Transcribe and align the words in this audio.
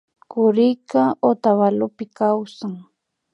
Kurika 0.31 1.01
Otavalopi 1.29 2.05
kawsan 2.17 2.73